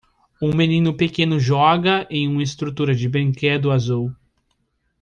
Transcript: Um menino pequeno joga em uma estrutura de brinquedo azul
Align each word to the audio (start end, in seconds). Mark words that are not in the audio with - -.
Um 0.41 0.49
menino 0.55 0.95
pequeno 0.97 1.37
joga 1.39 2.07
em 2.09 2.27
uma 2.27 2.41
estrutura 2.41 2.95
de 2.95 3.07
brinquedo 3.07 3.69
azul 3.69 4.11